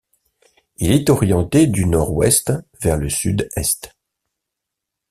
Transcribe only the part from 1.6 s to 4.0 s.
du nord ouest vers le sud-est.